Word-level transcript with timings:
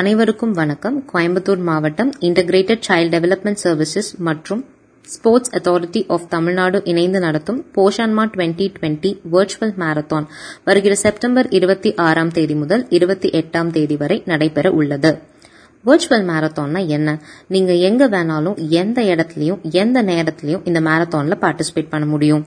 அனைவருக்கும் 0.00 0.52
வணக்கம். 0.52 1.04
கோயம்புத்தூர் 1.12 1.62
மாவட்டம் 1.62 2.10
இன்டகிரேட்டட் 2.20 2.82
சைல்ட் 2.88 3.12
டெவலப்மெண்ட் 3.14 3.60
சர்வீசஸ் 3.64 4.10
மற்றும் 4.18 4.64
ஸ்போர்ட்ஸ் 5.04 5.52
அத்தாரிட்டி 5.58 6.04
ஆஃப் 6.08 6.28
தமிழ்நாடு 6.28 6.80
இணைந்து 6.84 7.20
நடத்தும் 7.20 7.66
போஷான்மா 7.76 8.24
டுவெண்டி 8.34 8.66
டுவெண்ட்டி 8.76 9.10
வர்ச்சுவல் 9.32 9.74
மாரத்தான் 9.82 10.26
வருகிற 10.64 10.94
செப்டம்பர் 10.94 11.48
இருபத்தி 11.48 11.94
ஆறாம் 11.94 12.28
தேதி 12.28 12.54
முதல் 12.54 12.86
இருபத்தி 12.88 13.30
எட்டாம் 13.30 13.70
தேதி 13.70 13.96
வரை 13.96 14.22
நடைபெற 14.26 14.70
உள்ளது. 14.70 15.12
வர்ச்சுவல் 15.86 16.24
மேரத்தான்னா 16.30 16.80
என்ன? 16.86 17.18
நீங்க 17.48 17.72
எங்க 17.88 18.08
வேணாலும் 18.08 18.56
எந்த 18.80 19.02
இடத்துலயும் 19.02 19.60
எந்த 19.82 20.02
நேரத்திலயும் 20.02 20.64
இந்த 20.64 20.80
மேரத்தான்ல 20.80 21.36
பார்ட்டிசிபேட் 21.44 21.92
பண்ண 21.92 22.06
முடியும். 22.06 22.42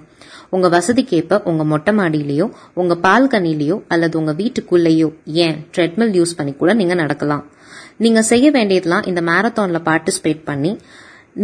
உங்க 0.49 0.67
வசதிக்கேற்ப 0.69 1.39
உங்க 1.43 1.63
மொட்டை 1.63 1.91
மாடியிலயோ 1.97 2.45
உங்க 2.73 2.95
பால்கனிலேயோ 3.05 3.77
அல்லது 3.87 4.17
உங்க 4.19 4.33
வீட்டுக்குள்ளேயோ 4.33 5.07
ஏன்? 5.45 5.57
ட்ரெட்மில் 5.77 6.13
யூஸ் 6.19 6.35
பண்ணி 6.35 6.53
கூட 6.53 6.73
நீங்க 6.73 6.93
நடக்கலாம். 6.93 7.43
நீங்க 7.97 8.21
செய்ய 8.21 8.51
வேண்டியதெல்லாம் 8.51 9.07
இந்த 9.11 9.21
மேரத்தான்ல 9.21 9.81
பார்ட்டிசிபேட் 9.89 10.43
பண்ணி 10.45 10.73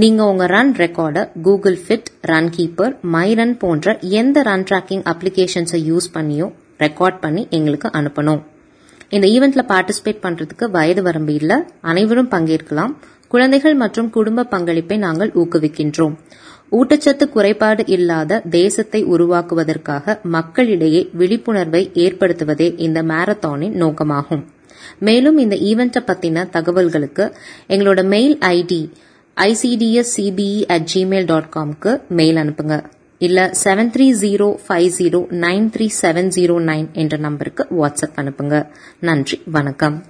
நீங்க 0.01 0.21
உங்க 0.25 0.45
ரன் 0.45 0.73
ரெக்கார்டை 0.75 1.23
Google 1.41 1.77
fit 1.85 2.09
run 2.31 2.49
keeper 2.57 2.93
my 3.15 3.33
run 3.39 3.57
போன்ற 3.57 3.97
எந்த 4.21 4.41
ரன் 4.41 4.65
ட்ராக்கிங் 4.69 5.03
அப்ளிகேஷன்ஸை 5.13 5.81
யூஸ் 5.91 6.09
பண்ணியோ 6.13 6.47
ரெக்கார்ட் 6.79 7.19
பண்ணி 7.19 7.47
எங்களுக்கு 7.49 7.89
அனுப்பணும். 7.99 8.41
இந்த 9.09 9.27
ஈவெண்ட்ல 9.27 9.67
பார்ட்டிசிபேட் 9.67 10.23
பண்றதுக்கு 10.23 10.71
வயது 10.71 11.01
வரம்பு 11.01 11.33
இல்ல. 11.33 11.69
அனைவரும் 11.81 12.29
பங்கேற்கலாம். 12.29 12.93
குழந்தைகள் 13.27 13.73
மற்றும் 13.73 14.09
குடும்ப 14.09 14.43
பங்களிப்பை 14.43 14.97
நாங்கள் 14.97 15.31
ஊக்குவிக்கின்றோம். 15.35 16.15
ஊட்டச்சத்து 16.71 17.29
குறைபாடு 17.29 17.83
இல்லாத 17.87 18.41
தேசத்தை 18.49 19.05
உருவாக்குவதற்காக 19.05 20.21
மக்களிடையே 20.23 21.09
விழிப்புணர்வை 21.13 21.91
ஏற்படுத்துவதே 21.93 22.79
இந்த 22.79 23.03
மாரத்தானின் 23.03 23.75
நோக்கமாகும். 23.75 24.43
மேலும் 24.99 25.37
இந்த 25.37 25.55
ஈவெண்ட்டை 25.55 26.03
பத்தின 26.05 26.49
தகவல்களுக்கு 26.49 27.33
எங்களோட 27.67 28.03
mail 28.03 28.37
ID 28.37 28.91
ICDS 29.37 30.13
CBE 30.17 30.65
at 30.65 30.89
Gmail 30.93 31.25
dot 31.25 31.51
காம்க்கு 31.55 32.07
mail 32.09 32.35
அனுப்புங்க. 32.35 32.83
இல்ல 33.19 33.51
seven 33.63 33.89
three 33.95 34.05
zero 34.21 34.45
five 34.67 34.89
zero 34.97 35.19
nine 35.45 35.65
three 35.75 35.87
seven 36.01 36.29
zero 36.35 36.55
nine 36.69 36.91
என்ற 36.91 37.17
நம்பருக்கு 37.17 37.67
வாட்ஸ்அப் 37.79 38.15
அனுப்புங்க. 38.15 38.67
நன்றி 38.99 39.41
வணக்கம். 39.45 40.03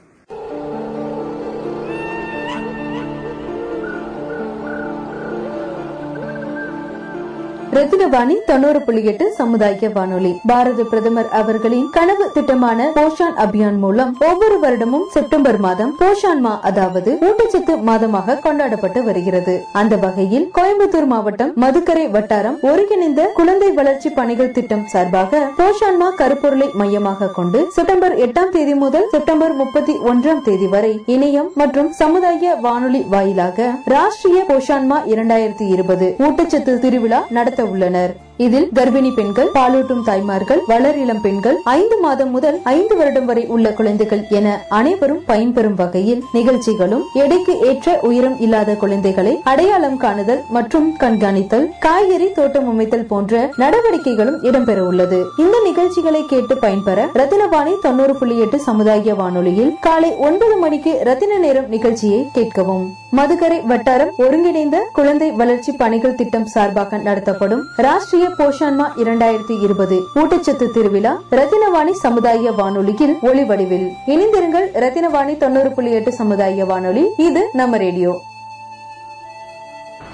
ரத்தினவாணி 7.80 8.36
தொண்ணூறு 8.48 8.80
புள்ளி 8.86 9.02
எட்டு 9.10 9.26
சமுதாய 9.38 9.90
வானொலி. 9.96 10.32
பாரத 10.50 10.84
பிரதமர் 10.92 11.28
அவர்களின் 11.40 11.86
கனவு 11.98 12.26
திட்டமான 12.36 12.88
போஷான் 12.98 13.38
அபியான் 13.44 13.78
மூலம் 13.84 14.10
ஒவ்வொரு 14.30 14.56
வருடமும் 14.64 15.06
செப்டம்பர் 15.14 15.60
மாதம் 15.66 15.92
போஷான் 16.02 16.42
மா 16.46 16.54
அதாவது 16.70 17.12
ஊட்டச்சத்து 17.28 17.74
மாதமாக 17.90 18.36
கொண்டாடப்பட்டு 18.46 19.04
வருகிறது. 19.04 19.54
அந்த 19.82 19.98
வகையில் 20.06 20.48
கோயம்புத்தூர் 20.58 21.08
மாவட்டம் 21.14 21.54
மதுக்கரை 21.64 22.06
வட்டாரம் 22.16 22.58
ஒருங்கிணைந்த 22.70 23.28
குழந்தை 23.38 23.70
வளர்ச்சி 23.80 24.12
பணிகள் 24.20 24.52
திட்டம் 24.52 24.84
சார்பாக 24.94 25.42
போஷான் 25.60 26.00
மா 26.02 26.10
கருப்பொருளை 26.22 26.68
மையமாக 26.82 27.32
கொண்டு 27.40 27.62
செப்டம்பர் 27.78 28.18
எட்டாம் 28.28 28.54
தேதி 28.58 28.76
முதல் 28.84 29.08
செப்டம்பர் 29.12 29.56
முப்பத்தி 29.62 29.96
ஒன்றாம் 30.12 30.44
தேதி 30.50 30.70
வரை 30.76 30.94
இணையம் 31.16 31.50
மற்றும் 31.56 31.92
சமுதாய 32.02 32.58
வானொலி 32.68 33.04
வாயிலாக 33.16 33.72
ராஷ்டிரிய 33.96 34.44
போஷான்மா 34.52 35.00
இரண்டாயிரத்தி 35.14 35.68
இருபது 35.78 36.10
ஊட்டச்சத்து 36.28 36.76
திருவிழா 36.86 37.22
நடத்த 37.32 37.68
உள்ளனர். 37.70 38.14
இதில் 38.40 38.68
கர்ப்பிணி 38.74 39.10
பெண்கள் 39.14 39.50
பாலூட்டும் 39.54 40.04
தாய்மார்கள் 40.04 40.62
வளர் 40.68 40.98
இளம் 40.98 41.22
பெண்கள் 41.22 41.58
ஐந்து 41.72 41.96
மாதம் 42.00 42.30
முதல் 42.30 42.58
ஐந்து 42.64 42.96
வருடம் 42.96 43.26
வரை 43.26 43.44
உள்ள 43.46 43.72
குழந்தைகள் 43.72 44.22
என 44.30 44.48
அனைவரும் 44.70 45.24
பயன்பெறும் 45.28 45.76
வகையில் 45.76 46.22
நிகழ்ச்சிகளும் 46.32 47.04
எடைக்கு 47.14 47.54
ஏற்ற 47.60 47.98
உயரம் 48.02 48.38
இல்லாத 48.40 48.76
குழந்தைகளை 48.76 49.34
அடையாளம் 49.44 49.98
காணுதல் 49.98 50.42
மற்றும் 50.50 50.88
கண்காணித்தல் 50.98 51.68
காய்கறி 51.80 52.30
தோட்டம் 52.32 52.70
அமைத்தல் 52.70 53.06
போன்ற 53.06 53.52
நடவடிக்கைகளும் 53.56 54.40
இடம்பெற 54.42 54.80
உள்ளது 54.80 55.20
இந்த 55.38 55.60
நிகழ்ச்சிகளை 55.66 56.24
கேட்டு 56.26 56.58
பயன்பெற 56.58 57.10
ரத்தினவாணி 57.14 57.76
தொண்ணூறு 57.82 58.16
புள்ளி 58.16 58.38
எட்டு 58.40 58.60
சமுதாய 58.60 59.16
வானொலியில் 59.16 59.76
காலை 59.80 60.14
ஒன்பது 60.30 60.58
மணிக்கு 60.58 60.94
ரத்தின 61.04 61.38
நேரம் 61.38 61.70
நிகழ்ச்சியை 61.70 62.24
கேட்கவும். 62.38 62.88
மதுக்கரை 63.18 63.60
வட்டாரம் 63.66 64.16
ஒருங்கிணைந்த 64.18 64.80
குழந்தை 64.94 65.32
வளர்ச்சி 65.32 65.72
பணிகள் 65.72 66.16
திட்டம் 66.16 66.46
சார்பாக 66.46 66.98
நடத்தப்படும் 66.98 67.64
ராஷ்டிரிய 67.86 68.28
போஷான்மா 68.38 68.86
இரண்டாயிரத்தி 68.98 69.62
இருபது 69.62 70.08
ஊட்டச்சத்து 70.16 70.72
திருவிழா 70.72 71.22
ரத்தினவாணி 71.32 71.92
சமுதாய 71.92 72.52
வானொலியில் 72.52 73.18
ஒளிவடிவில். 73.22 73.92
இணைந்திருங்கள் 74.08 74.68
ரத்தினவாணி 74.74 75.38
தொண்ணூறு 75.38 75.72
புள்ளி 75.72 75.92
எட்டு 75.92 76.12
சமுதாய 76.12 76.66
வானொலி. 76.66 77.06
இது 77.18 77.50
நம்ம 77.54 77.78
ரேடியோ. 77.78 78.22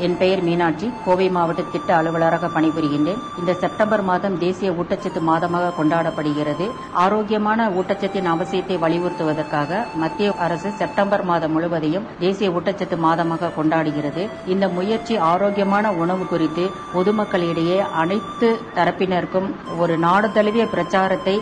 என் 0.06 0.18
பெயர் 0.22 0.42
மீனாட்சி. 0.48 0.88
கோவை 1.06 1.28
மாவட்ட 1.36 1.62
திட்ட 1.74 1.90
அலுவலராக 2.00 2.50
பணிபுரிகின்றேன். 2.56 3.22
இந்த 3.40 3.52
செப்டம்பர் 3.64 4.04
மாதம் 4.10 4.38
தேசிய 4.44 4.72
ஊட்டச்சத்து 4.82 5.22
மாதமாக 5.30 5.72
கொண்டாடப்படுகிறது. 5.78 6.66
ஆரோக்கியமான 7.04 7.68
ஊட்டச்சத்தின் 7.80 8.30
அவசியத்தை 8.34 8.78
வலியுறுத்துவதற்காக 8.84 9.82
மத்திய 10.04 10.34
அரசு 10.46 10.72
செப்டம்பர் 10.82 11.24
மாதம் 11.32 11.54
முழுவதையும் 11.56 12.08
தேசிய 12.24 12.50
ஊட்டச்சத்து 12.58 12.98
மாதமாக 13.08 13.52
கொண்டாடுகிறது. 13.58 14.24
இந்த 14.54 14.68
முயற்சி 14.78 15.16
ஆரோக்கியமான 15.32 15.94
உணவு 16.04 16.26
குறித்து 16.34 16.66
பொதுமக்களிடையே 16.96 17.80
அனைத்து 18.04 18.50
தரப்பினருக்கும் 18.80 19.50
ஒரு 19.84 19.96
நாடு 20.06 20.30
தழுவிய 20.38 20.66
பிரச்சாரத்தை 20.76 21.36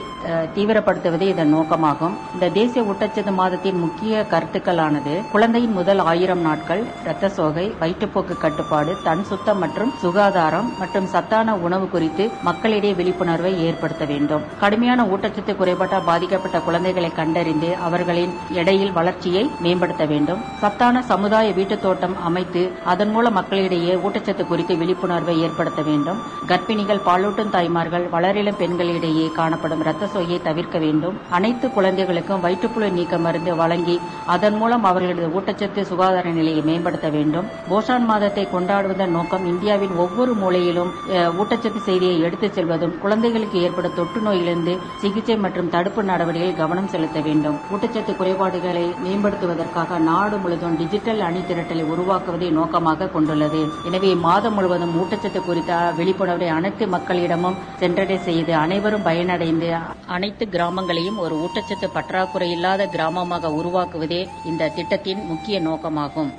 தீவிரப்படுத்துவதே 0.56 1.26
இதன் 1.34 1.54
நோக்கமாகும். 1.56 2.16
இந்த 2.34 2.50
தேசிய 2.60 2.84
ஊட்டச்சத்து 2.92 3.34
மாதத்தின் 3.42 3.82
முக்கிய 3.86 4.26
கருத்துக்களானது 4.34 5.16
குழந்தையின் 5.34 5.76
முதல் 5.80 6.02
ஆயிரம் 6.12 6.44
நாட்கள் 6.48 6.84
இரத்த 7.04 7.32
சோகை 7.38 7.66
வயிற்றுப்போக்கு 7.82 8.36
கட்டுப்பாடு 8.44 8.92
தன் 9.08 9.24
சுத்தம் 9.32 9.60
மற்றும் 9.64 9.92
சுகாதாரம் 10.04 10.70
மற்றும் 10.82 11.10
சத்தான 11.14 11.56
உணவு 11.66 11.86
குறித்து 11.94 12.24
மக்களிடையே 12.48 12.94
விழிப்புணர்வை 13.00 13.54
ஏற்படுத்த 13.68 14.04
வேண்டும். 14.12 14.44
கடுமையான 14.64 15.02
ஊட்டச்சத்து 15.14 15.54
குறைபாட்டால் 15.62 16.08
பாதிக்கப்பட்ட 16.10 16.58
குழந்தைகளை 16.68 17.12
கண்டறிந்து 17.20 17.70
அவர்களின் 17.88 18.34
எடையில் 18.62 18.94
வளர்ச்சியை 19.00 19.44
மேம்படுத்த 19.66 20.06
வேண்டும். 20.12 20.42
சத்தான 20.62 21.02
சமுதாய 21.12 21.48
வீட்டு 21.60 21.78
தோட்டம் 21.86 22.16
அமைத்து 22.30 22.62
அதன் 22.94 23.12
மூலம் 23.16 23.38
மக்களிடையே 23.40 23.94
ஊட்டச்சத்து 24.06 24.46
குறித்து 24.52 24.76
விழிப்புணர்வை 24.82 25.36
ஏற்படுத்த 25.46 25.82
வேண்டும். 25.90 26.20
கர்ப்பிணிகள் 26.52 27.04
பாலூட்டும் 27.08 27.54
தாய்மார்கள் 27.56 28.06
வளரிளம் 28.16 28.60
பெண்களிடையே 28.62 29.28
காணப்படும் 29.40 29.84
இரத்த 29.86 30.10
சோயை 30.16 30.40
தவிர்க்க 30.48 30.78
வேண்டும். 30.86 31.18
அனைத்து 31.38 31.66
குழந்தைகளுக்கும் 31.78 32.44
வயிற்றுப்புழு 32.46 32.90
நீக்க 32.98 33.18
மருந்து 33.26 33.52
வழங்கி 33.62 33.98
அதன் 34.36 34.58
மூலம் 34.62 34.88
அவர்களது 34.92 35.28
ஊட்டச்சத்து 35.38 35.82
சுகாதார 35.92 36.28
நிலையை 36.40 36.64
மேம்படுத்த 36.70 37.08
வேண்டும். 37.18 37.50
போஷான் 37.72 38.08
மாத 38.12 38.32
தினத்தை 38.36 38.54
கொண்டாடுவதன் 38.54 39.12
நோக்கம் 39.16 39.44
இந்தியாவின் 39.50 39.92
ஒவ்வொரு 40.04 40.32
மூலையிலும் 40.42 40.92
ஊட்டச்சத்து 41.40 41.80
செய்தியை 41.88 42.16
எடுத்துச் 42.28 42.56
செல்வதும் 42.58 42.94
குழந்தைகளுக்கு 43.02 43.58
ஏற்படும் 43.66 43.98
தொற்று 43.98 44.20
நோயிலிருந்து 44.28 44.74
சிகிச்சை 45.02 45.36
மற்றும் 45.44 45.70
தடுப்பு 45.76 46.02
நடவடிக்கையில் 46.10 46.58
கவனம் 46.62 46.90
செலுத்த 46.94 47.20
வேண்டும். 47.28 47.58
ஊட்டச்சத்து 47.74 48.14
குறைபாடுகளை 48.20 48.86
மேம்படுத்துவதற்காக 49.04 50.00
நாடு 50.10 50.38
முழுவதும் 50.44 50.78
டிஜிட்டல் 50.80 51.22
அணி 51.28 51.42
திரட்டலை 51.50 51.84
உருவாக்குவதை 51.96 52.50
நோக்கமாக 52.60 53.10
கொண்டுள்ளது. 53.16 53.62
எனவே 53.90 54.14
மாதம் 54.26 54.56
முழுவதும் 54.60 54.96
ஊட்டச்சத்து 55.02 55.42
குறித்த 55.50 55.76
விழிப்புணர்வை 56.00 56.50
அனைத்து 56.58 56.88
மக்களிடமும் 56.96 57.60
சென்றடை 57.82 58.18
செய்து 58.30 58.56
அனைவரும் 58.64 59.06
பயனடைந்து 59.10 59.70
அனைத்து 60.18 60.46
கிராமங்களையும் 60.56 61.22
ஒரு 61.26 61.38
ஊட்டச்சத்து 61.44 61.90
பற்றாக்குறை 61.98 62.50
இல்லாத 62.56 62.90
கிராமமாக 62.96 63.54
உருவாக்குவதே 63.60 64.24
இந்த 64.52 64.72
திட்டத்தின் 64.80 65.24
முக்கிய 65.32 65.60
நோக்கமாகும். 65.70 66.34